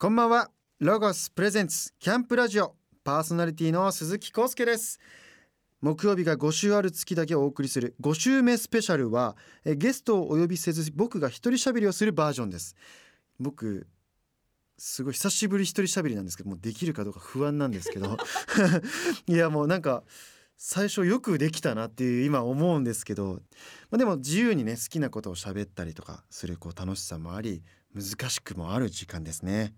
[0.00, 0.48] こんばんは。
[0.78, 2.76] ロゴスプレゼンツキャンプラジオ。
[3.02, 5.00] パーソナリティの鈴木康介です。
[5.80, 12.76] 木曜日が5週ある月だけお送りする5週目スペシャルはえゲストをお呼びせず僕が一人喋りをするバージョンです。
[13.40, 13.88] 僕
[14.76, 18.18] すごい久しぶり一人喋りなんですけどもうできるかどうか不安なんですけど。
[19.26, 20.04] いやもうなんか
[20.56, 23.42] 最初よくできたなっていう今思うんですけど、
[23.90, 29.74] まあ、でも自由にね好きなことを喋ったりとかするこう楽しさもあり難しくもある時間ですね。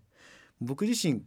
[0.61, 1.23] 僕自身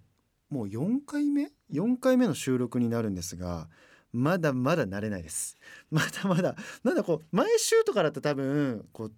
[0.50, 3.68] もう4回目？4回目の収録になるんですが
[4.12, 5.58] まだまだ慣れないです。
[5.90, 9.14] まだまだなんだこう毎週とかだと多分こう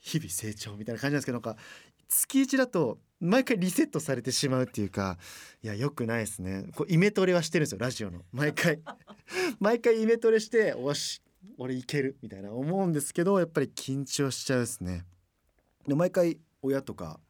[0.00, 1.56] 日々成長みたいな感じなんですけどなんか
[2.08, 5.18] 月1だと毎回リセットされてしまうっていうか
[5.62, 6.70] いやよくないですね。
[6.74, 8.24] こうイメトレはしてるんですよラジオの。
[8.32, 8.80] 毎回。
[9.60, 11.20] 毎回イメトレしておし
[11.58, 15.04] 俺いけるみたいな思うんですけどやっぱり緊張しちゃうですね。
[15.86, 17.20] で毎回親とか「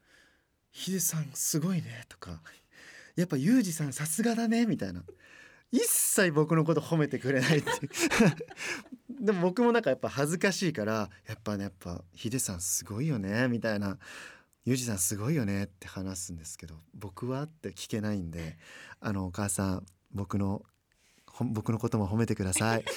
[0.79, 2.41] ヒデさんすごいね」とか
[3.17, 5.05] 「やっぱユージさんさすがだね」みたいな。
[5.71, 7.71] 一切僕のこと褒めてくれないって
[9.21, 13.99] でも僕もなんかやっぱ恥ずかしいからやっぱねやっぱヒデさんすごいよねみたいな
[14.65, 18.57] ユージさんすごいよねって話すんですけど僕はって聞けないんで
[18.99, 20.65] あのお母さん僕の
[21.41, 22.81] 僕のことも褒めてください。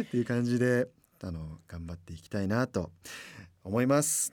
[0.00, 0.88] っていう感じで
[1.20, 2.90] あの頑張っていきたいなと
[3.62, 4.32] 思います。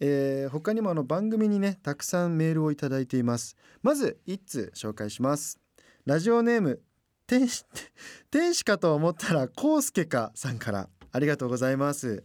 [0.00, 3.56] えー、他にもあの番組にねたくさんメールをいただいています。
[3.82, 5.58] まず一通紹介します。
[6.06, 6.80] ラジオネーム
[7.26, 7.64] 天使
[8.30, 10.88] 天使かと思ったらコウスケかさんから。
[11.10, 12.22] ありがとうございます、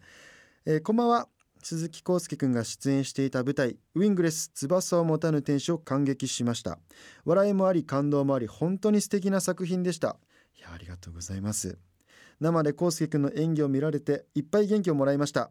[0.65, 1.29] えー、こんばんは。
[1.63, 6.77] 鈴木康介くんが出演していた舞台ウィングレス翼を持たぬ天使を感激しました。
[7.23, 10.17] 笑いもあり感動もあり本当に素敵な作品でした。
[10.57, 11.77] いやありがとうございます。
[12.39, 15.49] 生で康介くんの演技を見られていっぱい元気をもらいました。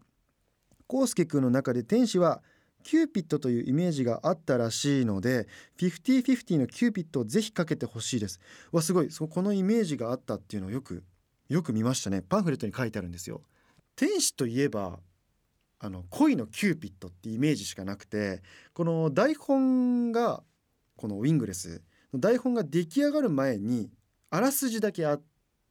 [0.93, 2.43] 康介くんの中で天使は
[2.83, 5.47] キューピッドというイメージがあったらしいので
[5.79, 8.41] 50-50のキューピッドをぜひかけてほしいです。
[8.73, 9.11] わすごい。
[9.11, 11.05] そこのイメージがあったっていうのをよく
[11.49, 12.23] よく見ましたね。
[12.23, 13.43] パンフレットに書いてあるんですよ。
[13.95, 14.99] 天使といえば
[15.79, 18.43] あの恋のキューピッドってイメージしかなくて
[18.73, 20.43] この台本が
[20.97, 21.83] このウィングレス
[22.13, 23.91] の台本が出来上がる前に
[24.31, 25.23] あらすじだけあっ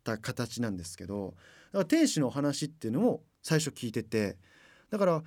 [0.03, 1.33] た形なんですけど
[1.71, 4.37] だから天使のお話っていうのを最初聞いてて
[4.91, 5.23] だから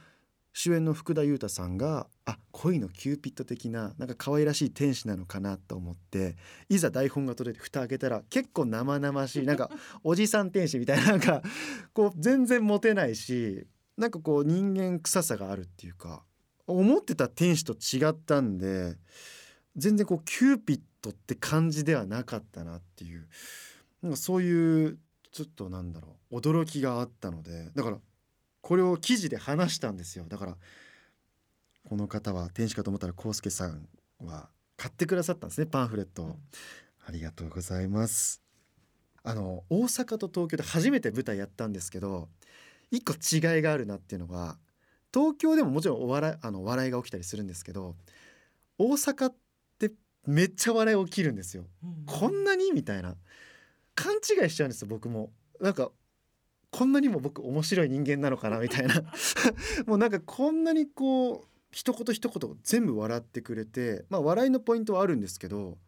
[0.57, 6.37] 主演の福田裕太さんがあ恋のキューピッド的ななんか可愛らしい天使なのかなと思って
[6.69, 9.69] いざ台本が取れて蓋開けたら結構生々しいなんか
[10.05, 11.43] おじさん天使みたいななんか
[11.93, 13.67] こう全然モテないし
[13.97, 16.23] なんかこう人間臭さがあるっていうか
[16.69, 18.97] 思ってた天使と違ったんで
[19.75, 23.27] 全然こうキューピッドって感じではなかったなっていう
[24.03, 24.99] なんかそういう
[25.33, 27.99] ちょっとなんだろう驚きがあったのでだから
[28.65, 30.25] これを記事で話したんですよ。
[30.27, 30.57] だから
[31.87, 33.87] この方は天使かと思ったら康介さん
[34.25, 34.49] は
[34.79, 35.67] 買ってくださったんですね。
[35.67, 36.35] パンフレット、うん、
[37.07, 38.41] ありがとうございます。
[39.23, 42.31] あの大阪と東京で初めて舞台やったんですけど
[42.91, 44.57] 一個違いがあるなっていうのは
[45.13, 47.97] 東京でももちろんお笑いあの笑いが起きたりするんですけど
[48.79, 49.35] 大阪っ
[49.79, 49.93] て
[50.27, 52.73] めっちゃ笑い起きるんですよ、うん、こんなに？
[52.73, 53.15] みたいな。
[53.95, 55.33] 勘違いしちゃうんですよ僕も。
[55.61, 55.91] なんか
[56.75, 58.95] こんなにも僕面白い人間なのかなみたいな。
[59.87, 65.79] もうなんかこんなにこう一言一言全部笑ってくれてまあ笑いのポイントはあるんですけど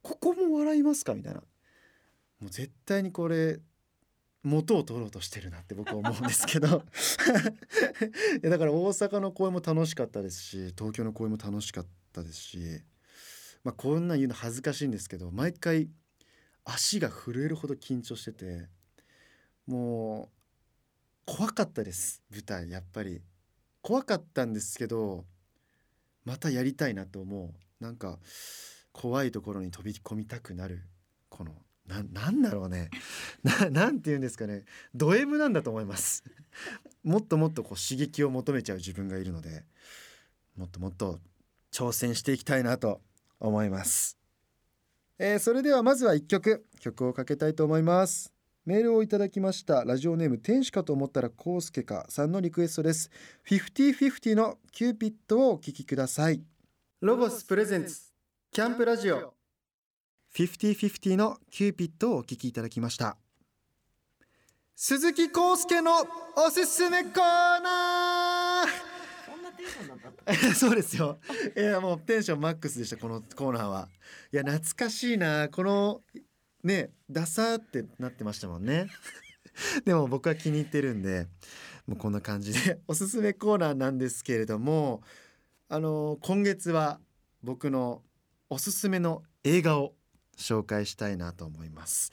[0.00, 1.40] ここも笑いますかみたいな。
[2.40, 3.60] もう絶対にこれ
[4.42, 6.68] 元を取ろうとしてるなって僕は思うんですけど。
[8.42, 12.80] だから大阪の公演も楽しかったですし東京の公演も楽しかったですし
[13.62, 15.90] まあこんなん言うの恥ずかしいんですけど毎回
[16.64, 18.83] 足が震えるほど緊張してて。
[19.66, 20.30] も
[21.26, 23.22] う怖かったです舞台やっぱり。
[23.82, 25.26] 怖かったんですけど
[26.24, 27.84] またやりたいなと思う。
[27.84, 28.18] なんか
[28.92, 30.82] 怖いところに飛び込みたくなる。
[31.28, 31.52] この
[31.86, 32.88] ななんだろうね。
[33.44, 34.64] ななんて言うんですかね。
[34.94, 36.24] ド M なんだと思います。
[37.04, 39.64] もっともっとこう刺激を求めちゃう自分がいるので
[40.56, 41.20] もっともっと
[41.70, 43.02] 挑戦していきたいなと
[43.40, 44.16] 思います、
[45.18, 48.33] えー、それではまずは1曲曲をかけたいと思います。
[48.66, 49.84] メールをいただきました。
[49.84, 53.10] ラジオネーム天使かと思ったらコウスケかさんのリクエストです。
[53.46, 56.42] 50-50のキューピッドをお聞きください。
[57.02, 58.00] ロゴスプレゼンツ
[58.50, 59.34] キャンプラジオ。
[60.34, 63.18] 50-50のキューピッドをお聞きいただきました。
[64.74, 65.92] 鈴木康介の
[66.34, 68.94] おすすめコーナー。
[70.54, 71.18] そうですよ。
[71.54, 73.88] いやもうテンションマックスでしたこのコーナーは。
[74.32, 75.48] いや懐かしいな。
[75.50, 76.02] この
[76.64, 78.88] ねダサってなってましたもんね。
[79.84, 81.28] でも僕は気に入ってるんで
[81.86, 82.80] もうこんな感じで。
[82.88, 85.02] おすすめコーナーなんですけれども
[85.68, 86.98] あの今月は
[87.42, 88.02] 僕の
[88.50, 89.94] おすすめの映画を
[90.36, 92.12] 紹介したいなと思います、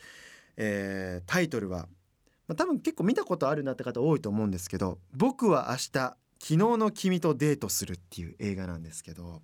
[0.57, 1.87] えータイトルは、
[2.47, 9.41] まあ、多分結構見たことあるなって方多いと思うんですけど僕は明日昨日の君とデートするっていう映画なんですけど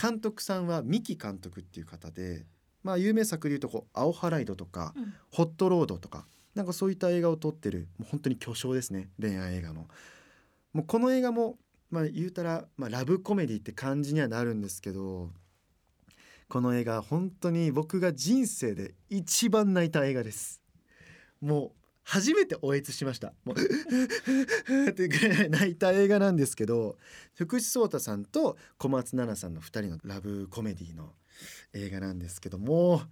[0.00, 2.46] 監督さんは三木監督っていう方で
[2.88, 6.24] まあ有名作でいうとこう青ハライドとかうんホットロードとか
[6.54, 9.86] なんかそういった映画を撮ってるもう本当に巨匠ですね恋愛映画の。
[10.72, 11.58] もうこの映画も
[11.90, 15.28] まあ言うたら、まあ、ラブコメディって感じにはなるんですけど
[16.48, 20.62] この映画本当に僕が人生で一番泣いた映画です。
[21.42, 21.70] もう
[22.04, 23.56] 初めておえつしましたもう
[24.88, 26.96] ってぐらい泣いた映画なんですけど
[27.34, 31.12] 福士蒼太さんと小松菜奈さんの2人のラブコメディの
[31.72, 33.02] 映画なんですけども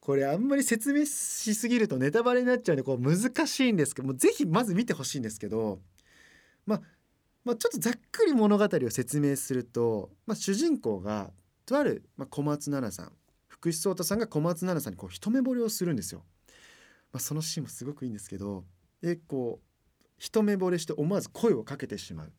[0.00, 5.78] これあんまり説明しすぎるとネタバレになっちゃうんでこう難しいんですけどもぜひまず見てほしいんですけど、
[6.66, 6.80] ま、
[7.44, 11.30] まあちょっとざっくり物語を説明すると、まあ、主人公が
[11.66, 13.12] とある、ま、小松菜奈さん
[13.46, 16.24] 福士蒼太さんが小松菜奈さんにこう一目惚れをするんですよ。
[17.12, 18.64] まあ、そのシーンもすごくいいんですけど
[19.02, 22.32] でこう一目惚れして思わず声をかけてしまうん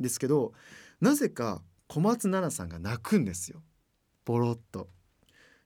[0.00, 0.52] ですけど
[1.00, 3.62] なぜか小松菜奈さんが泣くんですよ
[4.26, 4.88] ボロッと。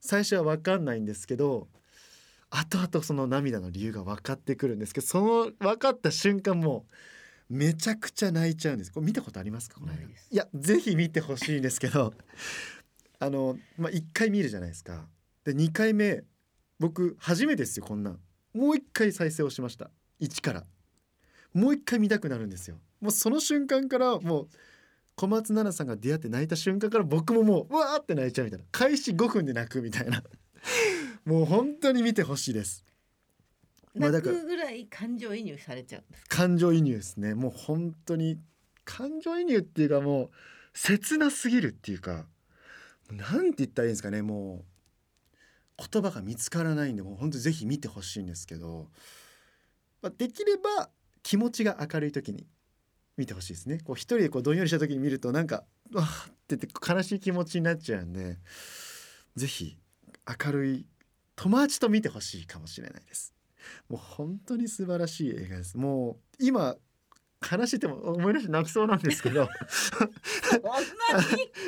[0.01, 1.69] 最初は分かんないんですけど
[2.49, 6.87] 後々その涙の理由が分かってくるんですけどその分かった瞬間も
[7.51, 8.93] うめちゃくちゃ泣いちゃうんです。
[8.93, 9.81] これ見たことありますか？
[9.81, 10.29] この映画ないです。
[10.31, 12.15] いやぜひ見てほしいんですけど
[13.19, 15.09] あのまあ1回見るじゃないですか。
[15.45, 16.23] で2回目
[16.79, 18.21] 僕初めてですよこんなん。
[18.55, 19.91] もう1回再生をしました。
[20.21, 20.65] 1から。
[21.53, 22.79] もう1回見たくなるんですよ。
[23.01, 24.49] もうその瞬間からもう
[25.21, 28.65] 小松菜奈さんが出会って泣いた瞬間から僕ももううわーって泣いちゃうみたいな。
[28.73, 30.23] 開始5分で泣くみたいな。
[31.27, 32.87] もう本当に見てほしいです。
[33.95, 36.37] 泣くぐらい感情移入されちゃうんですか？
[36.39, 37.35] 感情移入ですね。
[37.35, 38.41] もう本当に
[38.87, 40.31] 感情移入っていうかもう
[40.73, 42.27] 切なすぎるっていうか
[43.11, 44.23] なんて言ったらいいんですかね。
[44.23, 44.65] も
[45.79, 48.91] う言葉が見つからないんでもう本当ぜひ見てほしいんですけど、
[50.01, 50.89] まあ、できれば
[51.23, 52.47] 気持ちが明るい時に
[53.21, 53.79] 見てほしいですね。
[53.85, 58.39] こう一人でこうどんよりした時に見るとなんかわーって言って悲しい気持ちになっちゃうんで
[59.37, 59.77] ぜひ
[60.45, 60.87] 明るい
[61.37, 63.35] 友達と見てほしいかもしれないです。
[63.91, 65.77] もう本当に素晴らしい映画です。
[65.77, 66.77] もう今
[67.43, 69.49] 話してても思い出して泣きそうなんですけど。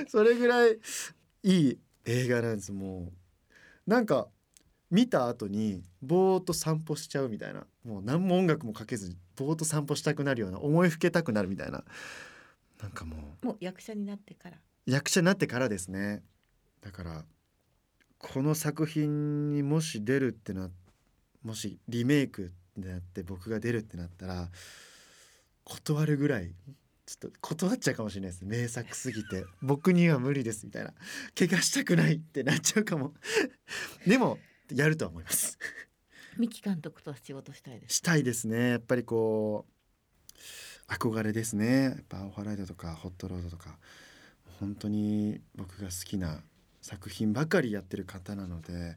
[0.08, 0.78] そ れぐらい
[1.42, 2.72] いい映画なんです。
[2.72, 3.12] も
[3.86, 4.28] うなんか
[4.92, 7.66] 見た後にぼーっと散歩しちゃうみたいな。
[7.82, 11.82] もう何も音楽もかけずにぼーっと散歩したくなるような思いふけたくなるみたいな。
[12.80, 14.58] なんかもうもう役者になってから。
[14.84, 16.22] 役者になってからですね。
[16.82, 17.24] だから
[18.18, 20.68] この作品にもし出るってな
[21.42, 24.50] もしリメイクになって僕が出るってなったら
[25.64, 26.52] 断るぐらい
[27.06, 29.46] ちょっと断っちゃうかもしれないです名作すぎて。
[29.62, 30.92] 僕には無理ですみたいな。
[31.34, 33.14] 怪我したくないってなっちゃうかも。
[34.06, 34.38] でも
[34.70, 35.58] やるとは思います。
[36.38, 37.96] 三木監督と仕事したいです。
[37.96, 38.70] したいですね。
[38.70, 39.66] やっぱりこ
[40.88, 41.82] う憧れですね。
[41.82, 43.78] やっぱ「青ハライド」とか「ホットロード」とか。
[44.60, 46.40] 本当に僕が好きな
[46.80, 48.96] 作品ばかりやってる方なので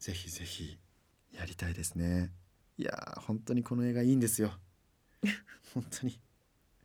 [0.00, 0.78] ぜひぜひ
[1.32, 2.32] やりたいですね。
[2.76, 4.52] いやー本当にこの映画いいんですよ。
[5.72, 6.18] 本当に。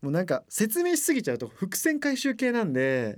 [0.04, 3.18] もうなんか説明しすぎちゃうと伏線回収系なんで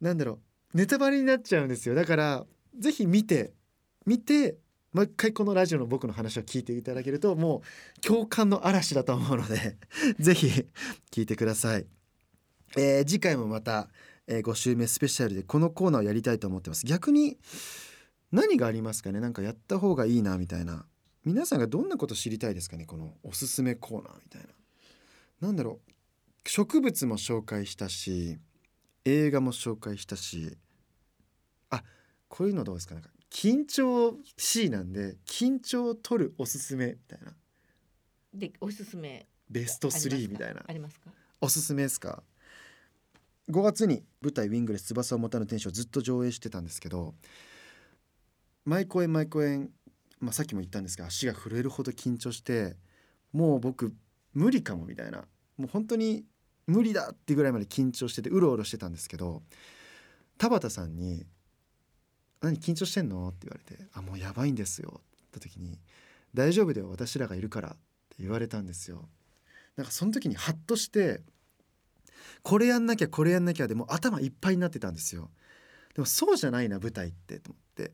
[0.00, 0.40] なんだろ
[0.72, 0.76] う。
[0.78, 1.94] ネタバレになっちゃうんですよ。
[1.94, 2.46] だから
[2.78, 3.52] ぜひ見て
[4.06, 4.58] 見て
[4.92, 7.62] もう一回このラジオの僕の話を聞いていただけるとも
[7.96, 9.76] う共感の嵐だと思うので
[10.18, 10.48] ぜひ
[11.10, 11.86] 聞いてください、
[12.76, 13.88] えー次回もまた、
[14.26, 16.86] えー5週目スペシャルでこのコーナーをやりたいと思ってます。
[16.86, 17.38] 逆に
[18.32, 19.20] 何がありますかね？
[19.20, 20.86] なんかやった方がいいなみたいな。
[21.24, 22.86] 皆さんがどんなこと知りたいですかね？
[22.86, 24.48] このおすすめコーナーみたいな。
[25.48, 26.48] なんだろう。
[26.48, 28.38] 植物も紹介したし
[29.04, 30.56] 映画も紹介したし。
[31.70, 31.82] あっ
[32.30, 32.94] こういうのどうですか？
[32.94, 37.32] なんか緊張しいなんで緊張を取るおすすめみたいな。
[38.32, 39.26] でおすすめ。
[39.50, 40.64] ベストありますか3みたいな。
[40.66, 41.10] ありますか？
[41.40, 42.22] おすすめですか
[43.50, 47.14] ？5月に舞台「ウィングレス翼を持たぬ天使」をずっと上映してたんですけど
[48.64, 49.70] 毎公演毎公演、
[50.20, 52.76] まあ、さっきも言ったんですが足が震えるほど緊張して
[53.32, 53.92] もう僕
[54.34, 55.24] 無理かもみたいな。
[55.56, 56.24] もう本当に
[56.68, 59.42] 無理だってぐらいまで緊張しててうろうろしてたんですけど
[60.38, 61.26] 田畑さんに
[62.40, 65.78] 「何緊張してんの?」って言われて「あもうやばいんですよ」って言った時に
[66.34, 69.08] 「大丈夫だよ私らがいるから」って言われたんですよ。
[69.76, 71.22] なんかその時にハッとして
[72.42, 75.30] これやんなきゃこれやんなきゃでも頭いっぱいになってたんですよ
[75.94, 77.92] でもそうじゃないな舞台ってと思って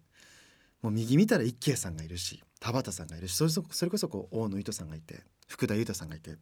[0.83, 6.37] もう右見たら一慶さんがいるし田畑さんがいるしそれそれこそこう大野糸さんがいて福田裕太さんがいて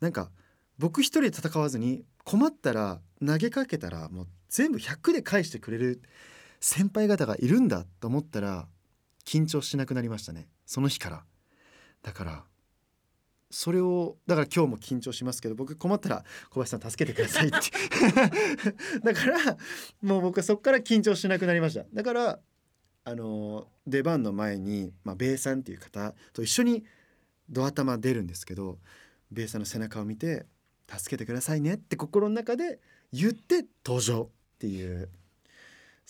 [0.00, 0.30] なんか
[0.78, 6.02] 僕一人で戦わずに困ったら投げかけたらもう全部100で返してくれる
[6.60, 8.66] 先輩方がいるんだと思ったら
[9.24, 10.48] 緊張しなくなりましたね。
[10.66, 11.24] その日から。
[12.02, 12.44] だから
[13.50, 17.58] それをだから今日も緊張しますけど僕困ったら小林さん助けてくださいって。
[19.02, 19.56] だから
[20.02, 21.84] もう僕はそこから緊張しなくなりました。
[21.92, 22.40] だから
[23.04, 26.84] あの出番の前に、まあ、ベさんっていう方と一緒に
[27.48, 28.78] ドア玉出るんですけど
[29.30, 30.46] ベイさんの背中を見て
[30.88, 32.80] 「助けてくださいね」って心の中で
[33.12, 35.08] 言って登場っていう。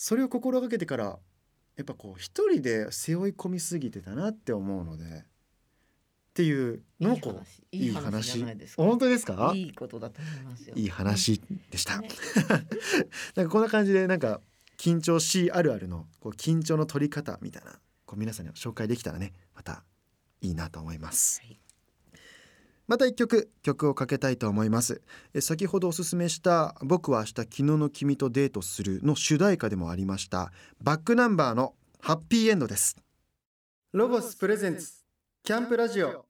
[0.01, 5.09] それを心がけてからやっぱこう一人で背負い込みすぎてたなって思うのでっ
[6.35, 8.45] ていうのをこういい話。
[8.77, 9.51] 本当ですか？
[9.57, 10.75] いいことだと思いますよ。
[10.77, 12.09] いい話でした、ね。
[13.35, 14.41] なんかこんな感じでなんか
[14.77, 19.83] 緊張しあるあるのこう緊張の取り方みたいなこう皆さんに紹介できたらねまた
[20.41, 21.59] いいなと思います、はい
[22.89, 25.03] また一曲曲をかけたいと思います。
[25.35, 30.51] え先ほどおすすめした僕は明日昨日の君とデートするの主題歌でもありました。
[30.83, 32.97] バックナンバーのハッピーエンドです。
[33.93, 35.05] ロゴスプレゼンツ
[35.43, 36.25] キャンプラジオ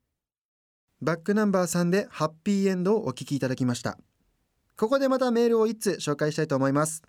[1.00, 3.96] バックナンバーさんでハッピーエンドをお聞きいただきました。
[4.76, 7.04] ここでまたメールを一通紹介したいと思います。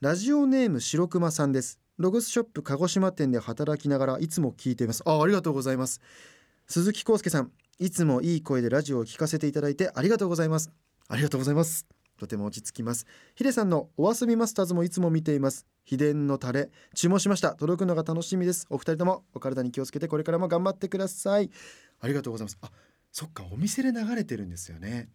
[0.00, 1.78] ラジオネーム白熊さんです。
[1.98, 5.02] ロゴスショップ鹿児島店で働きながらいつも聞いています。
[5.04, 6.00] あありがとうございます。
[6.66, 10.70] 鈴木康介さんいつもいい声でラジオを聞かせていただいてありがとうございます。
[11.08, 11.86] ありがとうございます。
[12.18, 13.06] とても落ち着きます。
[13.34, 15.64] ヒデさんのお遊びマスターズもいつも見ています。
[15.84, 16.68] 秘伝のタレ。
[16.94, 17.54] 注文しました。
[17.54, 18.66] 届くのが楽しみです。
[18.68, 21.50] お二人ともお体に気をつけてこれからも頑張ってください。
[22.00, 22.58] ありがとうございます。
[22.60, 22.70] あ
[23.12, 23.46] そっか。
[23.50, 25.08] お店で流れてるんですよね。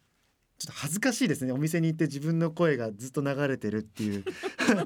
[0.57, 1.51] ちょっと恥ずかしいですね。
[1.51, 4.25] お店に行って自分の声がずっと流れてるっていう。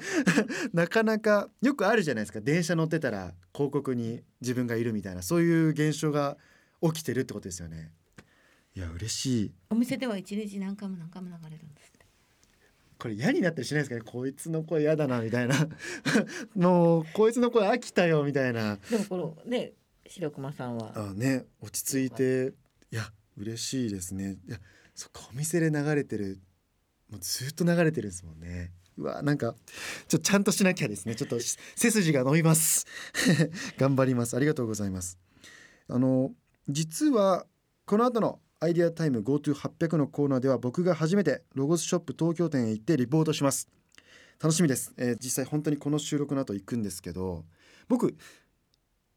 [0.74, 2.42] なかなかよくあるじゃないですか。
[2.42, 5.22] 電車乗ってたら広告に自分がいるみたいな。
[5.22, 6.38] そういう現象が
[6.82, 7.92] 起きてるってことですよね。
[8.76, 9.52] いや嬉しい。
[9.70, 11.90] お店では一日何回も何回も流れるんです。
[13.00, 14.02] これ嫌になったりしないですかね。
[14.02, 15.56] こいつの声嫌だなみたいな。
[16.54, 18.78] もうこいつの声飽きたよみたいな。
[18.90, 19.72] でもこのね
[20.06, 20.92] 白熊さんは。
[20.94, 22.54] あね落ち着いて。
[22.92, 24.38] いや嬉しいですね。
[24.46, 24.60] いや
[24.94, 26.42] そっかお店で流れてる。
[27.10, 28.74] もうずっと流れてるんですもんね。
[28.98, 29.56] うわなんか
[30.10, 31.16] ちょちゃんとしなきゃですね。
[31.16, 32.86] ちょっとし背筋が伸びます。
[33.80, 34.36] 頑張ります。
[34.36, 35.18] ありがとうございます。
[35.88, 36.34] あの
[36.68, 37.46] 実は
[37.86, 43.68] この後のアイデアタイム GoTo800 のコーナーでは僕が初めてロゴスショップ東京店へ行ってリポートします。
[44.42, 47.44] 楽しみです、えー実際本当にこの収録の後行くんですけど
[47.90, 48.16] 僕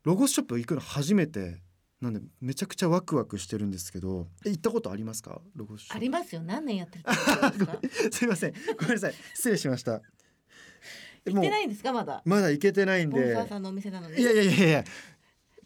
[0.02, 1.60] ロゴスショップ行くの初めて
[2.00, 5.40] なんでめちゃくちゃワクワクしてるんですけどえ行ったことありますか？
[5.54, 5.96] ロゴスショップ。
[5.96, 6.42] ありますよ。
[6.42, 7.78] 何年やってるすか。
[8.10, 9.14] すいませんごめんなさい。
[9.34, 10.02] 失礼しました。
[11.24, 11.92] え行ってないんですか？
[11.92, 12.20] まだ。
[12.24, 13.22] まだ行けてないんで。
[13.22, 14.20] ボンサーさんのお店なのに。
[14.20, 14.84] いやいやいやいや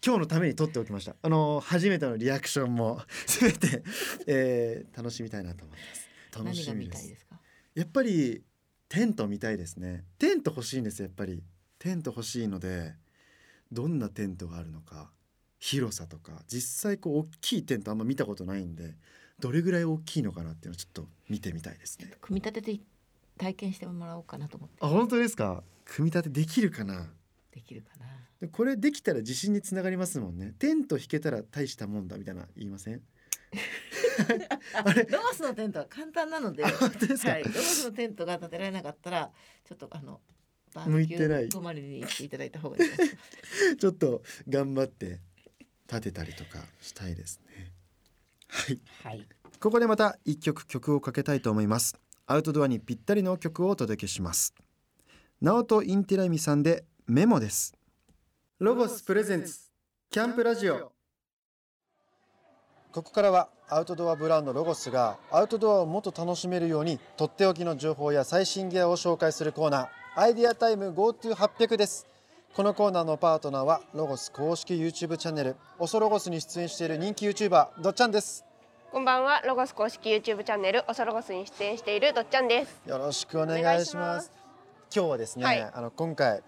[0.05, 1.17] 今日のために撮っておきました。
[1.23, 3.83] あの初めてのリアクションも すべて、
[4.26, 6.09] えー楽しみたいなと思います。
[6.45, 7.03] 楽しみです。
[7.03, 7.41] たいですか？
[7.75, 8.43] やっぱり
[8.88, 10.05] テント見たいですね。
[10.19, 11.43] テント欲しいんですやっぱり。
[11.79, 12.95] テント欲しいので
[13.71, 15.11] どんなテントがあるのか
[15.59, 16.43] 広さとか。
[16.47, 18.97] 実際こう大きいテントあんま見たことないんで
[19.41, 22.12] どれぐらい大きいのかなっていうのをちょっと見てみたいですね。
[22.21, 22.81] 組み立てて
[23.38, 24.76] 体験してもらおうかなと思って。
[24.81, 25.62] あ本当ですか？
[25.85, 27.11] 組み立てできるかな？
[27.50, 28.07] できるかな。
[28.40, 30.55] でこれできたら自信につながりますもんね。
[30.59, 33.02] テント引けたら大したもんだみたいな言いません？
[34.75, 36.64] あ れロゴスのテントは簡単なので。
[36.64, 39.33] あ本当ですか、はい、ロゴスのテントが建てられなかったら
[39.64, 40.21] ちょっとあの
[40.75, 41.49] バ向いてない。
[41.49, 43.76] 泊まりに行っていただいた方がいいです。
[43.76, 45.21] ちょっと頑張って
[45.88, 47.73] 立てたりとかしたいですね。
[48.49, 48.81] はい。
[49.02, 49.28] はい。
[49.59, 51.97] ここでまた一曲曲をかけたいと思います。
[52.26, 54.52] アウトドアにぴったりの曲をお届けします。
[55.40, 57.75] ナオトインティライミさんでメモです
[58.59, 59.55] ロゴスプレゼンツ
[60.11, 60.91] キャンプラジオ。
[62.91, 72.07] ここからはアウトドアブランドロゴスがアウトドアをもっと楽しめるようにとっておきの情報や最新ギアを紹介するコーナーアイデアタイム GoTo800 です。
[72.55, 78.43] このコーナーのパートナーはロゴス公式 YouTube チャンネルオソロゴスに出演している人気 YouTuber どっちゃんです。
[78.91, 82.81] こんばんは、ロゴス公式 YouTube チャンネルおそロゴスに出演しているどっちゃんです。
[82.87, 84.33] よろしくお願いします。
[84.95, 85.61] 今日はですね、はい。
[85.61, 86.43] あの今回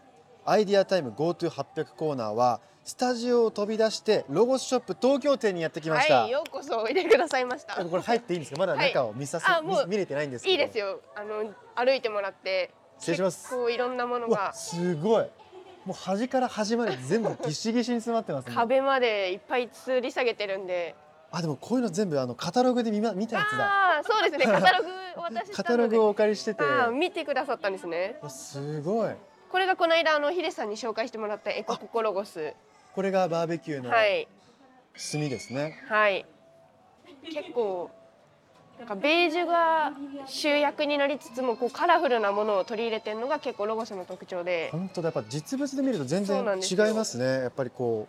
[0.45, 7.85] アイディアタイム GoTo800 コーナーはスタジオを飛び出してロゴスショップ東京店にやってきました、はい、ようこそおいでくださいました。
[7.85, 8.59] これ入っていいんですか？
[8.59, 11.01] まだ中を見させ、はい見見れてないんですけどいいですよ。
[11.15, 15.27] あの歩いてもらって、失礼します結構いろんなものがすごい
[15.85, 20.95] もう端から端まで全部ぎしぎしに詰まってますね壁までいっぱい吊り下げてるんで。
[21.31, 24.47] あでもこういうの全部あのカタログで見ま見たやつだああ、そうですね。
[24.47, 24.89] カタログ。
[25.53, 28.19] カタログをお借りしてて見てくださったんですね。
[28.23, 29.13] わすごい
[29.51, 32.55] これがこの間あのヒデさんに紹介してもらったエコココロゴス。
[32.95, 34.29] これがバーベキューのはい。
[35.13, 36.27] 炭ですね、はい。
[37.25, 37.91] 結構
[38.79, 39.93] なんかベージュが
[40.27, 44.69] 主役になりつつもこうカラフルなものを取り入れてるのが結構ロゴスの特徴で。
[44.73, 47.25] 本当だやっぱ実物で見ると全然違いますね。
[47.25, 48.09] やっぱりこ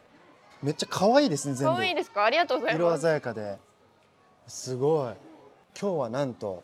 [0.61, 1.73] うめっちゃ可愛いですね全部。
[1.75, 2.25] 可愛いですか？
[2.25, 3.57] ありがとうございま色す鮮やかで。
[4.47, 5.13] すごい。
[5.79, 6.63] 今日はなんと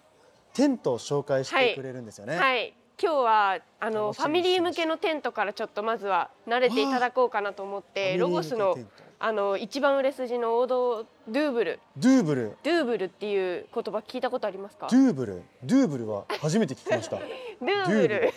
[0.54, 8.78] テントを紹介してくれるんですよね、はい今日はあのファミリー向けのテントからちょっとまずは慣れていただこうかなと思ってロゴスの
[9.20, 11.80] あの一番売れ筋の王道ドゥーブル。
[11.98, 12.58] ドゥーブル。
[12.64, 14.88] ドゥーブルっていう言葉聞いたことありますか？
[14.92, 15.42] ドゥーブル。
[15.64, 17.18] ドゥーブルは初めて聞きました。
[17.62, 18.34] ドゥーブル。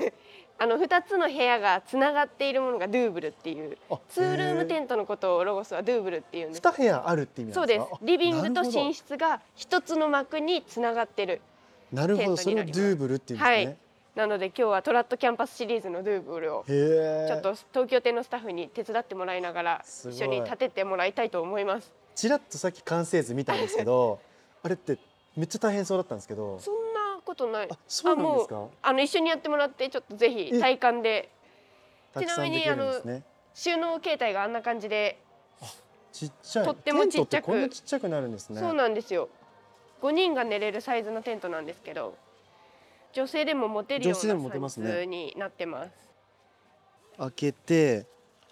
[0.60, 3.76] あの二つの部屋がつながっているものがドゥーブルっていう。
[3.90, 6.62] あツールームテントのことをロゴスはドゥーブルっていうんです。
[6.64, 7.86] 二部屋あるって意味なそうです。
[8.02, 11.40] リビングと寝室が一つの幕につながってる
[11.92, 12.36] なるほど。
[12.36, 13.76] それをドゥーブルっていうんですね、はい
[14.18, 21.94] なので今日はトラッドキャンバスシリーズのドゥーブルをちょっと東京店のスタッフに手伝ってもらいながら一緒に立ててもらいたいと思います。
[22.16, 24.18] ちらっとさっき完成図見たんですけど
[24.64, 24.98] あれって
[25.36, 26.58] めっちゃ大変そうだったんですけど。
[26.58, 27.68] そんなことない。
[27.70, 28.66] あそうなんですか？
[28.82, 30.58] あの一緒にやってもらってちょっとぜひえ。
[30.58, 31.30] 体感で。
[32.12, 33.22] たくさんできるんですね。
[33.54, 35.16] 収納形態があんな感じで
[36.12, 36.64] ちっちゃい。
[36.64, 38.58] とってもちっちゃくこんなちっちゃくなるんですね。
[38.58, 39.28] そうなんですよ。
[40.02, 42.14] 5人が寝れるサイズのテントなんですけど
[43.18, 45.90] 女性でも持てるようなサイズになってます。
[47.18, 48.06] 開けて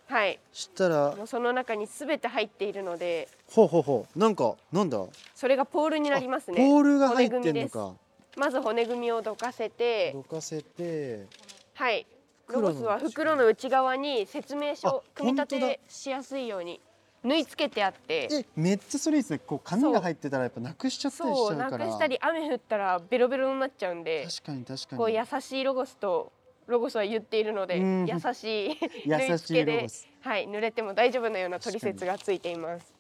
[0.09, 0.41] はい。
[0.53, 3.29] したらもうその中に全て入っているので。
[3.49, 4.19] ほうほうほう。
[4.19, 5.05] なんかなんだ？
[5.37, 6.57] それがポールになりますね。
[6.57, 7.93] ポールが入ってんのか。
[8.37, 10.11] まず骨組みをどかせて。
[10.13, 11.27] どかせて。
[11.75, 12.05] はい。
[12.49, 16.81] ロゴスは袋の内側に説明書あ組み立てしやすいように
[17.27, 18.29] 縫い付けてあって。
[18.31, 19.41] えめっちゃそれいいですね。
[19.41, 21.87] こう紙が入ってたらやっぱなくしちゃったりしちゃうから。
[21.87, 24.27] くしたり雨降ったらベロベロになっちゃうんで。
[24.31, 24.99] 確かに確かに。
[24.99, 26.33] こう優しいロゴスと
[26.69, 28.07] ロゴスは言っているのでうん。
[28.07, 32.93] 優しい 優縫いし付けでいロゴス はい濡れても大丈夫なような取説がついています。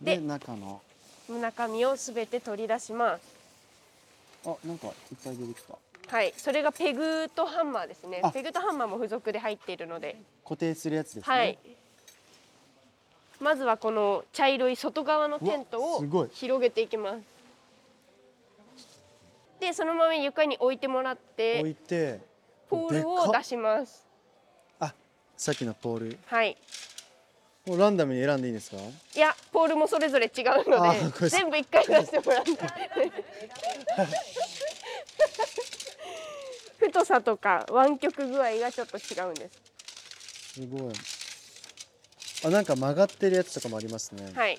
[0.00, 0.80] でで中の。
[1.28, 3.22] 中身をすべて取り出します。
[4.46, 5.76] あなんかいっぱい出てきた。
[6.06, 8.20] はいそれがペグとハンマーですね。
[8.22, 8.30] あ。
[8.30, 10.16] ペグとハンマーも付属で入っているので。
[10.44, 11.36] 固定するやつですね。
[11.36, 11.58] はい
[13.40, 17.18] まずはこの茶色い外側のテントを広げていきます。
[19.60, 22.20] でそのまま床に置いてもらっ置ていて
[22.68, 24.04] ポールを出します。
[24.80, 24.92] あ
[25.36, 26.18] さっきのポール。
[26.26, 26.56] はい。
[27.66, 28.76] もうランダムに選んでいいですか？
[28.76, 32.50] いやポールもそれぞれ違うので全部一回出してもらって。
[36.86, 39.58] 太さとか湾曲具合がちょっと違うんです。
[40.54, 40.92] すごい
[42.44, 44.58] あなんか曲がってるやつとかもありますね、はい。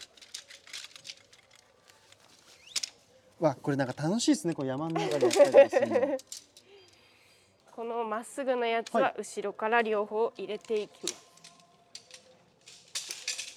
[3.39, 4.53] わこれなんか楽しいですね。
[4.53, 6.17] こう山の中でやったりするの。
[7.71, 11.13] このまっすぐなやつはは後ろから両方入れていきます。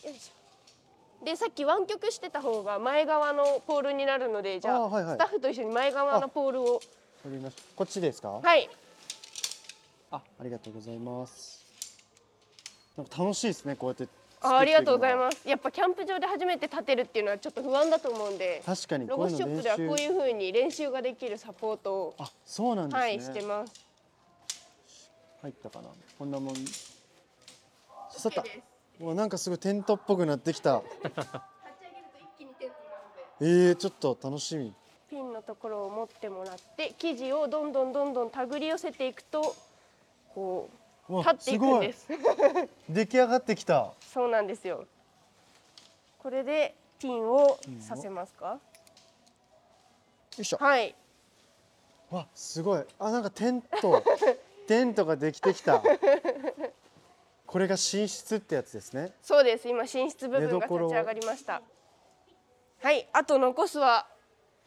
[0.07, 1.25] よいしょ。
[1.25, 5.15] でさっき湾曲してた方が前側のポールになるのでじゃああはいはい。
[5.17, 6.81] スタッフと一緒に前側のポールを。
[7.25, 7.63] 取りました。
[7.75, 8.31] こっちですか？
[8.31, 8.71] はい。
[10.13, 11.65] あありがとうございます
[12.97, 14.09] なんか楽しいですねこうやって
[14.45, 15.17] あありがとうございす。
[15.17, 23.93] ますやっぱキャンプ場で初めて立てるっていうのはちょっと不安だと思うんで確かにロゴスショップではこういう風に練習ができるサポートをあそうなんですね、はいしてます。
[25.43, 25.89] 入ったかな。
[26.19, 26.55] こんなもん。
[26.55, 26.65] 刺
[28.19, 28.45] さった
[29.01, 30.83] うわなんかすごいテントっぽくなってきた。
[33.41, 34.73] えー、ちょっと楽しみ。
[35.11, 39.57] ピンのところを持ってもらって生地をどんどんどんどん手繰り寄せていくと
[40.35, 40.77] こう
[41.21, 42.09] 立っていくんです。
[42.89, 43.93] 出来上がってきた。
[44.13, 44.87] そうなんですよ。
[46.19, 48.53] これでピンをさせますか？
[48.53, 48.61] よ
[50.39, 50.57] いしょ。
[50.59, 50.95] はい。
[52.11, 52.85] わすごい。
[52.99, 54.03] あなんかテント
[54.67, 55.83] テントができてきた。
[57.47, 59.13] これが寝室ってやつですね。
[59.21, 59.69] そうです。
[59.69, 61.61] 今寝室部分が立ち上がりました。
[62.81, 63.07] はい。
[63.13, 64.07] あと残すは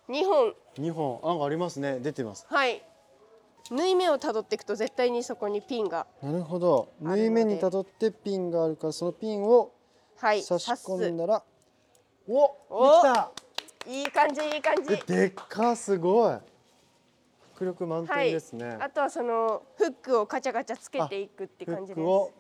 [0.08, 0.56] 2本。
[0.78, 1.20] 2本。
[1.24, 2.00] あんかありますね。
[2.00, 2.46] 出てます。
[2.48, 2.84] はい
[3.72, 6.94] 縫い目をたどっていくと絶対にそこにピンがなるほど。
[7.02, 9.74] 縫い目にたどってピンがあるからそのピンを
[10.18, 11.44] はい差し込ん刺だら、
[12.28, 13.32] おおできた。
[13.84, 14.94] すいい感じいい感じ。
[14.94, 16.38] えでっかすごい。
[17.56, 22.00] 迫力満はい点ですね、あとはそのフックをカチャカチャつけていくってフ感じです。
[22.02, 22.32] ックを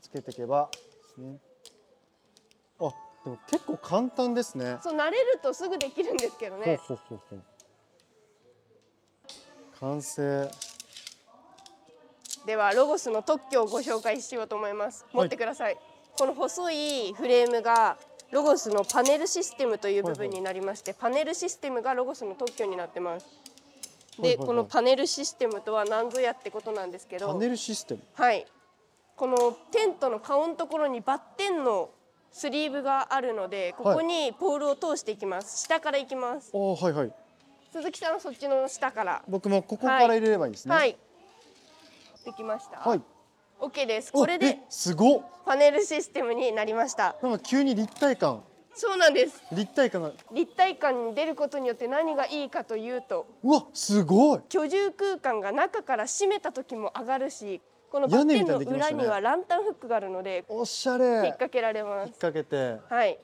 [0.00, 0.78] つけていけばで
[1.14, 1.38] すね。
[2.78, 2.90] あ
[3.24, 4.78] でも結構簡単ですね。
[4.82, 6.76] そう慣れるとすぐできるんですけどね。
[6.76, 7.42] ほうほうほうほう
[9.80, 10.50] 完成。
[12.46, 15.06] ではロゴスの特許をご紹介しようと思います。
[15.12, 15.78] 持ってください、
[16.18, 17.96] この細いフレームが
[18.30, 23.26] ロゴスのパネルシステムという部分になりまして、パネルシステムがロゴスの特許になってます。
[24.18, 24.46] で、はいはいはい。
[24.46, 27.28] このパネルシステムとは何ぞやってことなんですけど。
[27.28, 28.00] パネルシステム。
[28.14, 28.46] はい。
[29.16, 31.90] このテントの顔のところにバッテンの
[32.32, 35.62] スリーブがあるのでここにポールを通していきます。
[35.62, 36.50] 下からいきます。
[36.52, 37.12] あはいはい
[37.74, 39.24] 鈴木さんはそっちの下から。
[39.26, 40.74] 僕もここから入れればいいですね。
[40.76, 40.96] はい。
[42.24, 42.78] できました。
[42.88, 43.00] はい。
[43.60, 44.12] OK です。
[44.14, 45.22] おこれでえすごっ。
[45.44, 47.16] パネルシステムになりました。
[47.20, 48.44] なんか急に立体感。
[48.76, 49.42] そうなんです。
[49.50, 50.12] 立体感が。
[50.32, 54.40] 立体感に出ることによって何がいいかというとうわすごい。
[54.48, 57.60] 居住空間が中から閉めた時も上がるし
[57.90, 62.06] このバッテンの裏にはランタンフックがあるのでおしゃ引っれ掛けられます。
[62.06, 62.78] 引っ掛けて。
[62.88, 63.14] はい。
[63.14, 63.18] で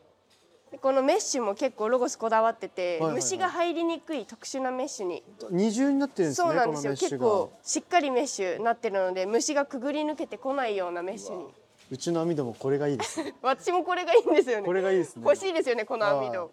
[0.78, 5.22] このメッシュも結構ロゴスこだわってて、虫が入りにくい特殊なメッシュに。
[5.50, 6.92] 二重になってるんですねそうなんですよ。
[6.92, 11.46] 結構しっかりメッシュになってるので虫がくぐり抜けてこないようなメッシュに。
[11.90, 13.20] うちの網戸もこれがいいです。
[13.42, 14.66] 私もこれがいいんですよね。
[14.66, 15.22] これがいいですね。
[15.24, 16.52] 欲しいですよねこの網は戸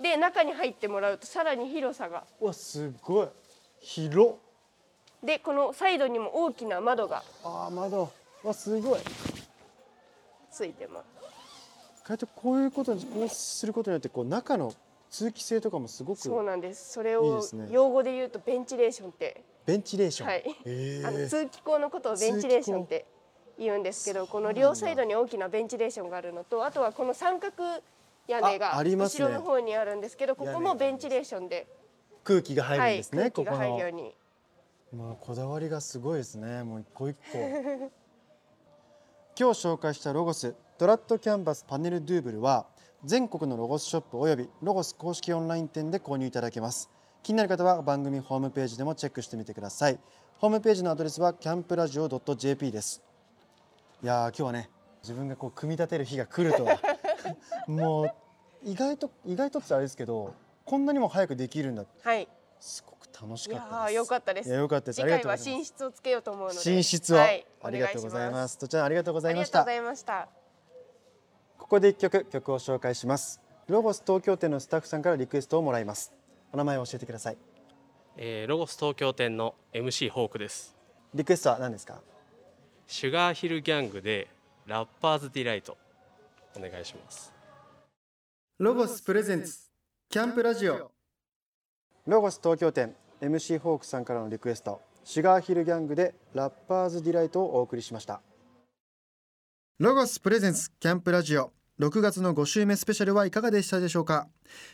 [0.00, 2.24] で中に入ってもらうとさらに広さが。
[2.40, 3.28] うわすごい。
[3.80, 4.34] 広
[5.24, 7.24] でこのサイドにも大きな窓が。
[7.42, 8.10] あー窓。
[8.44, 9.00] うわすごい。
[10.52, 11.19] ついてます
[12.10, 14.74] 意外とこういうことにこうすることによってこう中の
[15.10, 16.94] 通気性とかもすごくそうなんです。
[16.94, 19.44] それいいを用語で言うとベンチレーションって。
[19.64, 20.44] ベンチレーション、はい。
[20.64, 23.06] へあのー通気口のことをベンチレーションって
[23.58, 27.62] 言うんですけどこの両サイドに大きなベンチレーションがあるのとあとはこの三角
[28.26, 31.68] 屋根あが後ろの方にあるんですけどここもベンチレーションで、
[32.24, 34.14] 空気が入るんはい、ですね、空気が入るように。
[34.96, 36.64] まあこだわりがすごいですね。
[36.64, 37.38] もう一個一個。
[39.38, 42.64] 今日紹介したロゴスドラットキャンバスパネルドゥーブルは
[43.04, 46.88] 全国のロゴスショップおよびロゴス公式オンライン店で購入いただけます。
[47.22, 49.98] 気になる方は番組ホームページでもチェックしてみてください。
[50.38, 53.02] ホームページのアドレスはキャンプラジオ .jp です。
[54.02, 54.70] いやー今日はね
[55.02, 56.80] 自分がこう組み立てる日が来るとは。
[57.68, 58.10] もう
[58.64, 60.32] 意外と意外とってあれですけど
[60.64, 61.84] こんなにも早くできるんだ。
[62.02, 62.26] はい。
[62.58, 63.74] すごく楽しかったです。
[63.90, 64.48] ーよかったです。
[64.48, 64.96] いやよかったです。
[64.96, 66.74] 次回は寝室をつけようと思うので。
[66.74, 67.46] 寝室を、はい。
[67.62, 68.56] ありがとうございます。
[68.56, 69.60] とちゃんありがとうございました。
[69.60, 69.90] ありがとうござ。
[69.90, 70.39] いました
[71.70, 73.40] ここで一曲曲を紹介します。
[73.68, 76.12] ロゴス東京店のスタッフさんからリクエストをもらいます。
[76.52, 77.38] お名前を教えてください。
[78.16, 80.76] えーロゴス東京店の MC ホークです
[81.14, 82.00] リクエストは何ですか？
[82.88, 84.26] シュガーヒルギャングで
[84.66, 85.78] ラッパーズディライト
[86.56, 87.32] お願いします
[88.58, 89.70] ロゴスプレゼンツ
[90.08, 90.90] キャンプラジオ。
[92.04, 98.22] ロゴス東京店 MC ホークさんからのリクエスト、シュガーヒルギャングでラッパーズディライトをお送りしました。
[99.78, 104.28] ロゴスプレゼンツキャンプラジオ6月の5週目スペシャルはいかがでしたでしょうか、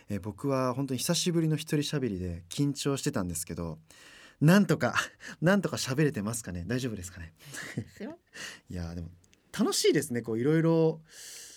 [0.09, 3.79] えー僕は本当に久しぶりの一人喋りで緊張してたんですけど
[4.41, 4.95] なんとか
[5.41, 6.65] なんとか喋れてますかね？
[6.67, 7.33] 大丈夫ですかね？
[8.69, 9.11] いやーでも
[9.57, 10.21] 楽しいですね。
[10.23, 11.01] こういろいろ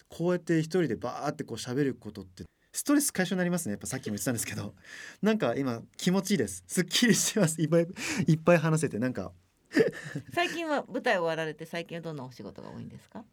[0.07, 2.43] こうやって一人でバーってこう喋ることって。
[2.71, 3.71] ストレス解消になりますね。
[3.71, 4.75] やっぱさっきも言ってたんですけど。
[5.21, 6.63] なんか今気持ちいいです。
[6.67, 7.59] すっきりしてます。
[7.61, 7.87] いっぱい
[8.27, 8.99] いっぱい話せて。
[8.99, 9.33] なんか。
[10.33, 13.25] 最近は舞台終わられて最近はどんなお仕事が多いんですか？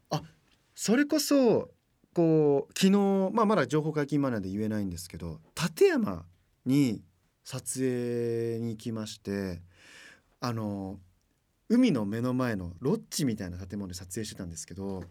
[0.74, 1.70] それこそ
[2.16, 6.24] こう昨日、まあ、まだ情報解禁までで言えないんですけど立山
[6.64, 7.02] に
[7.44, 9.60] 撮影に行きまして
[10.40, 10.96] あの
[11.68, 15.04] 海の目の前のロッジみたいな建物で撮影してたんですけど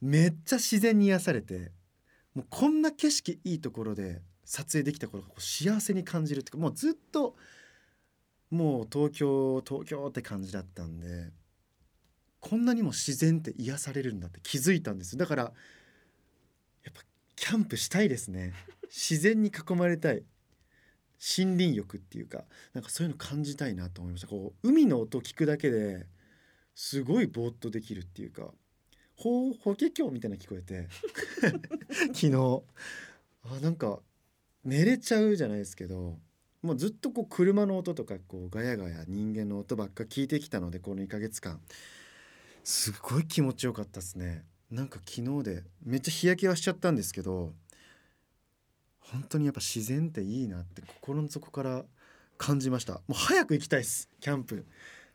[0.00, 1.72] めっちゃ自然に癒されて
[2.32, 7.34] もうこんな景色いいところで撮影できた頃が幸せに感じるっていうかもうずっと
[8.52, 11.32] もう東京東京って感じだったんで
[12.48, 15.50] こんなにも自然って癒されるんだって気づいたんですだからや
[16.90, 17.02] っぱ
[17.34, 18.54] キャンプしたいですね。
[18.86, 20.22] 自然に囲まれたい。
[21.38, 24.28] 森林浴っていうかなんかそういうの感じたいなと思いました。
[24.28, 26.06] こう海の音聞くだけで
[26.74, 28.54] すごいぼーっとできるっていうか
[29.16, 30.88] ほう法華経みたいなの聞こえて。
[32.14, 32.62] 昨日。
[33.42, 34.00] あなんか
[34.62, 36.20] 寝れちゃうじゃないですけど
[36.62, 41.60] もうずっとこう車の音とかこうガヤガヤ人間の音ばっか聞いてきたのでこの2ヶ月間
[42.66, 44.44] すごい気持ちよかったですね。
[44.72, 47.52] なんか昨日でめっちゃ日焼けはしちゃったんですけど
[48.98, 51.84] 本当にやっぱ自然っていいなって心の底から
[52.36, 52.94] 感じました。
[52.94, 54.66] もう早く行きたいですキャンプ。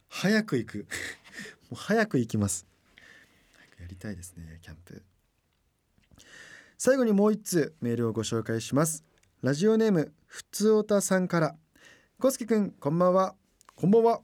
[0.08, 0.88] 早く行く。
[1.70, 2.66] もう早く行きます。
[3.52, 5.04] 早くやりたいですねキャンプ。
[6.78, 9.04] 最後にもう一通メールをご紹介します。
[9.42, 11.58] ラジオネームふつおたさんから。
[12.18, 13.36] こすけくんこんばんは。
[13.76, 14.22] こんばんは。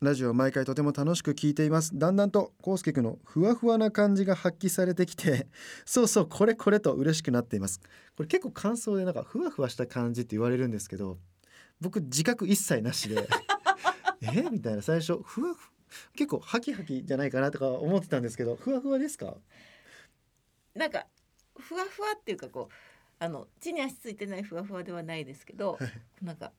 [0.00, 1.90] ラジオ毎回とても楽しく聞いています。
[1.98, 5.46] だんだんとこうすけくんのふわふわな感じが発揮されてきて
[5.84, 7.80] そうそうこれこれと嬉しくなっています。
[8.16, 11.18] これ結構感想でなんかふわふわした感じって言われるんですけど
[11.82, 13.28] 僕自覚一切なしで
[14.22, 14.48] え？
[14.50, 14.80] みたいな。
[14.80, 15.70] 最初ふわふ
[16.14, 19.36] 結構ハキハキじゃないかなとか思ってたんですけどふわふわですか？
[20.74, 21.06] なんか
[21.58, 22.74] ふわふわっていうかこう
[23.18, 25.78] あの地に足ついてないふわふわではないですけど
[26.22, 26.52] なんか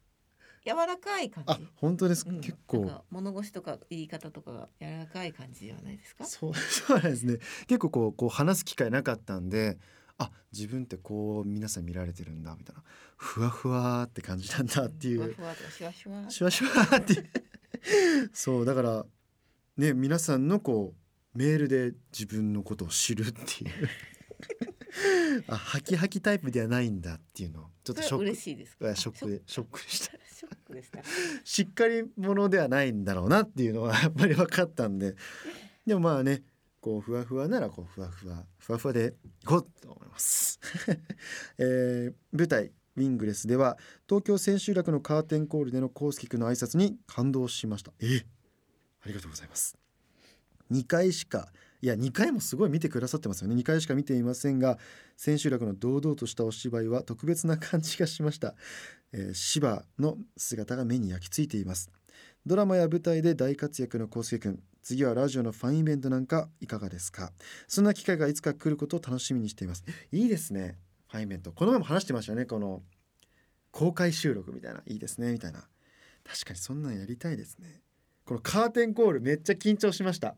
[0.65, 2.41] 柔らかい感あじ本当ですか、うん。
[2.41, 3.03] 結構。
[3.09, 6.25] 物腰とか言い方とかが柔らかい感じではないですか？
[6.25, 7.37] そう そうですね。
[7.67, 9.79] 結構こうこう話す機会なかったんで
[10.17, 12.83] あ自分ってこう皆さん見られてるんだみたいな。
[13.17, 15.19] ふわふわって感じなんだっていう。
[15.19, 16.29] ふわふわとかシュワシュワ。
[16.29, 18.29] シュワシュワって。
[18.33, 19.05] そうだから
[19.77, 20.93] ね皆さんのこ
[21.33, 24.69] うメールで自分のことを知るっていう
[25.47, 28.89] あハキハキタイプではないんだっていうのをちょっとショック嬉しいですか？
[28.89, 29.79] あショックでショック。
[29.81, 30.17] でした。
[30.35, 30.99] ショックでした。
[31.43, 35.15] しっかり者ではないんだろうなっていうのはやっぱり分かったんで。
[35.85, 36.43] でもまあね
[36.79, 40.59] こうふわふわならこうふわふわふわふわでいこうと思います、
[41.57, 43.77] えー舞台「ウィングレス」では
[44.07, 48.25] 東京千秋楽のカーテンコールでのコウスケ君の挨拶に感動しましたえ
[49.03, 49.77] ありがとうございます
[50.71, 51.51] 2回しか
[51.81, 53.55] いや2回もすごい見てくださってますよね。
[53.55, 54.77] 2回しか見ていませんが
[55.17, 58.55] 千秋楽の堂々としたお芝居は特別な感じがしました、
[59.13, 61.89] えー、芝の姿が目に焼き付いています。
[62.45, 67.31] ドラマや舞台で大活躍のコウスケ君次はラジオのファンイベントなんかいかがですか？
[67.67, 69.83] そんな機会がいつか来ることを楽しみにしています。
[70.11, 70.77] いいですね。
[71.09, 71.51] ファンイベント。
[71.51, 72.45] この前も話してましたよね。
[72.45, 72.81] この
[73.71, 74.81] 公開収録みたいな。
[74.87, 75.31] いいですね。
[75.33, 75.67] みたいな。
[76.23, 77.81] 確かにそんなんやりたいですね。
[78.25, 80.35] このカーテンコールめっちゃ緊張しました。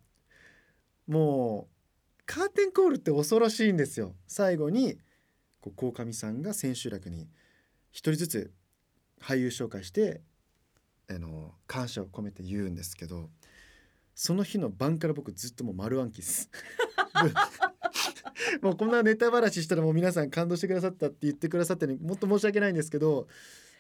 [1.08, 4.16] もうカーテンコールって恐ろしいんですよ。
[4.28, 4.98] 最後に
[5.62, 7.30] こう鴻上さんが千秋楽に
[7.92, 8.54] 一人ずつ
[9.22, 10.22] 俳優紹介して
[11.10, 13.30] あの感謝を込めて言うんですけど
[14.16, 16.50] その日の晩から僕ずっともう丸暗記です。
[18.62, 23.28] もうこんなネタばらししたらもう皆さん感動してくださったって言ってくださってるのにもっと申し訳ないんですけど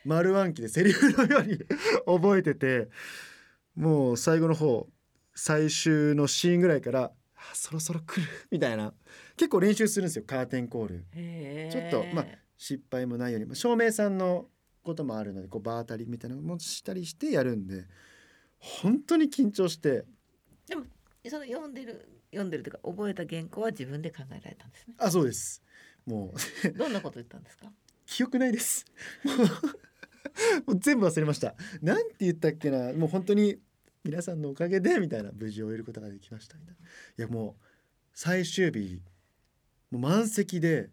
[0.05, 1.57] 丸暗記でセリフのように
[2.05, 2.89] 覚えてて
[3.75, 4.87] もう最後の方
[5.35, 8.93] 最終のシーンぐらいからあそろそろ来る みたいな。
[9.35, 11.05] 結構練習するんですよカーテンコール。
[11.71, 14.49] ちょっとまあ失敗もないように照明さんの
[14.83, 17.85] こともあるのでこう場当たりみたいなのもしたりしてやるんで
[18.57, 20.05] 本当に緊張して。
[20.67, 20.85] でも
[21.27, 24.95] その読んでる読んでるというか覚えた原稿は自分で考えられたんですね。
[24.97, 25.63] あそうです。
[26.05, 26.33] も
[26.65, 26.71] う。
[26.77, 27.71] どんなこと言ったんですか？
[28.05, 28.85] 記憶ないです。
[30.65, 31.55] もう全部忘れました。
[31.81, 32.93] なんて言ったっけな。
[32.93, 33.59] もう本当に
[34.03, 36.87] 皆さんのおかげでみたいな無事終えることができましたみたいな。
[37.17, 37.63] いやもう
[38.13, 39.01] 最終日
[39.91, 40.89] もう満席で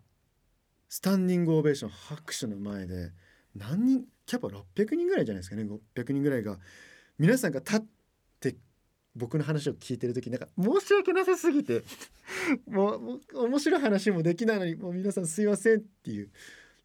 [0.88, 3.12] スタンディングオベーション拍手の前で
[3.54, 5.64] 何人キャパ600人ぐらいじゃないですかね。
[5.96, 6.58] 600人ぐらいが
[7.18, 7.82] 皆さんが立っ
[8.40, 8.56] て
[9.16, 11.82] 僕の話を聞いてる時なんか申し訳なさすぎて
[12.68, 16.30] もう面白い話もできないのにもう皆さんすいませんっていう。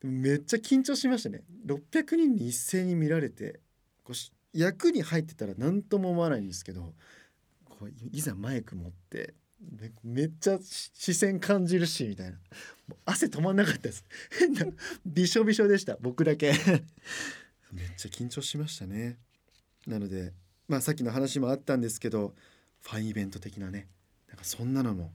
[0.04, 1.42] めっちゃ緊張しましたね。
[1.66, 3.60] 600人に一斉に見られて
[4.04, 4.16] こう
[4.56, 6.94] 役に入ってたら何とも思わないんですけど
[7.66, 9.34] こういざマイク持って
[10.04, 12.34] めっちゃ視線感じるしみたいな。
[12.88, 14.06] もう汗止まんなかったです。
[14.38, 14.66] 変な
[15.06, 15.98] びしょびしょでした。
[16.02, 16.54] 僕だけ。
[17.72, 19.18] めっちゃ緊張しましたね。
[19.88, 20.34] なので
[20.68, 22.36] まあさっきの話もあったんですけど
[22.82, 23.88] ファンイベント的なね。
[24.28, 25.14] なんかそんなのも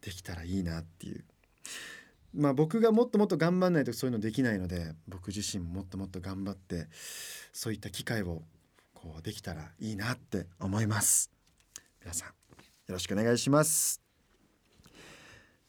[0.00, 1.24] できたらいいなっていう。
[2.34, 6.86] まあ僕がもっともっと頑張んないとそういうのできないので僕自身ももっともっと頑張って
[7.52, 8.42] そういった機会を
[8.94, 11.30] こうできたらいいなって思います。
[12.00, 12.34] 皆さんよ
[12.88, 14.00] ろしくお願いします。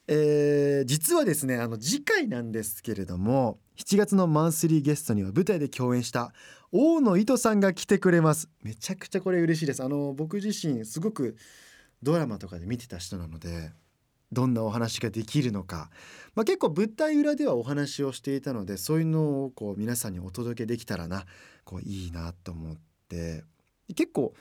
[0.07, 6.33] えー実はですねあの次回なんですけれども7月のマンスリーゲストには舞台で共演した
[6.71, 8.49] 大野糸さんが来てくれます。
[8.61, 9.83] めちゃくちゃこれ嬉しいです。
[9.83, 11.37] あの僕自身すごく
[12.01, 13.71] ドラマとかで見てた人なので
[14.33, 15.89] どんなお話ができるのか、
[16.35, 21.25] まあ、結構舞台裏ではお話をしていたのでそういうのをこう皆さんにお届けできたらな
[21.63, 22.75] こういいなと思っ
[23.07, 23.43] て。
[23.95, 24.33] 結構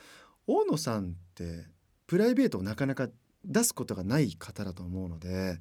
[0.47, 1.67] 大野さんって
[2.07, 3.09] プライベートをなかなか
[3.45, 5.59] 出すことがない方だと思うので、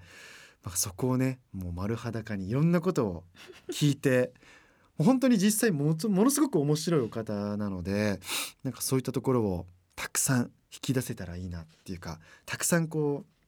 [0.64, 3.24] まあ、そこをねもう丸裸にいろんなことを
[3.72, 4.34] 聞いて
[4.98, 8.20] 本当に実際もものすごく面白いお方なので
[8.64, 9.66] なんかそういったところを
[9.96, 13.41] たくさん引き出せたらいいなっていうかたくさんこう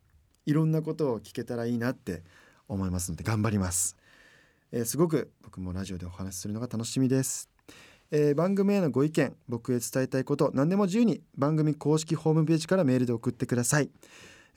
[0.46, 2.24] いろんなことを聞けたらいいなって
[2.68, 3.96] 思いますので頑張ります、
[4.72, 7.50] えーすごく僕もラジオでお話しするのが楽しみです、
[8.12, 13.90] えー番組へのご意見僕へ伝えたいこと何でも自由に番組公式ホームページからメールで送ってください、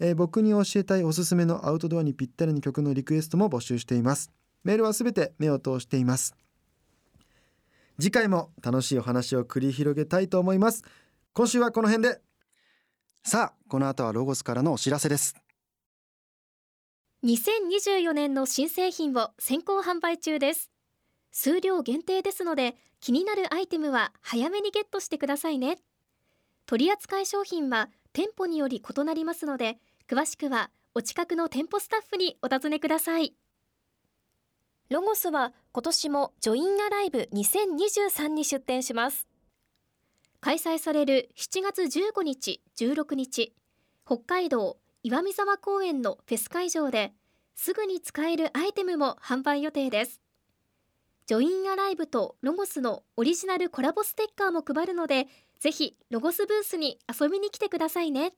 [0.01, 4.31] えー僕に教えたいおすすめのアウトドアにぴったりの曲のリクエストも募集しています。
[4.65, 6.35] メールはすべて目を通しています。
[7.99, 10.83] 次回も楽しいお話を繰り広げたいと思います。
[11.33, 12.21] 今週はこの辺で。
[13.23, 15.46] さあこの後はロゴスからのお知らせです。
[17.25, 20.71] 2024年の新製品を先行販売中です。
[21.33, 25.79] 数量限定ですので気になるアイテムは早めにゲットしてくださいね。
[26.67, 33.35] 取扱い商品は店舗により異なりますので詳しくはお近くの店舗スタッフにお尋ねください。
[34.91, 39.27] ロゴスは今年もジョインアライブ2023に出展します。
[40.41, 43.55] 開催される7月15日16日
[44.05, 47.13] 北海道岩見沢公園のフェス会場で
[47.55, 50.21] すぐに使えるアイテムも販売予定です。
[51.27, 55.29] ジョインアライブとロゴスのオリジナルコラボステッカーも配るので
[55.61, 58.33] ぜひロゴスブースに遊びに来てくださいね。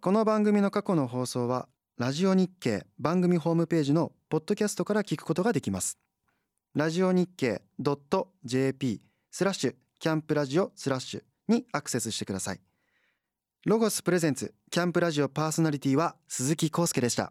[0.00, 5.98] この番組の過去の放送はラジオ日経番組ホームページのポッドキャストから聞くことができます。
[6.74, 7.60] ラジオ日経
[8.46, 12.60] .jp スラッシュキャンプラジオスラッシュにアクセスしてください。
[13.66, 17.30] ロゴスプレゼンツキャンプラジオパーソナリティは鈴木康介でした。